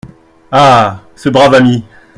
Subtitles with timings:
[0.51, 1.03] Ah!
[1.15, 1.85] ce brave ami!